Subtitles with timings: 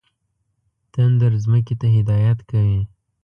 [0.93, 2.81] تندر ځمکې ته هدایت کوي.